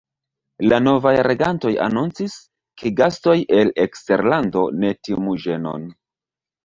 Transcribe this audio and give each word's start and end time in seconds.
La 0.69 0.77
novaj 0.85 1.11
regantoj 1.27 1.73
anoncis, 1.87 2.37
ke 2.83 2.93
gastoj 3.01 3.35
el 3.59 3.71
eksterlando 3.87 4.65
ne 4.85 4.91
timu 5.09 5.37
ĝenon. 5.45 5.85